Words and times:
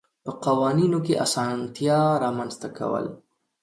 په 0.23 0.31
قوانینو 0.45 0.99
کې 1.05 1.21
اسانتیات 1.25 2.19
رامنځته 2.23 2.67
کول. 2.77 3.05